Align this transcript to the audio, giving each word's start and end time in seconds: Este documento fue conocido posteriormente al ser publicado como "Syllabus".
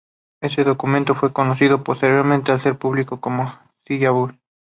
Este 0.41 0.63
documento 0.63 1.13
fue 1.13 1.31
conocido 1.31 1.83
posteriormente 1.83 2.51
al 2.51 2.59
ser 2.59 2.75
publicado 2.75 3.21
como 3.21 3.55
"Syllabus". 3.85 4.33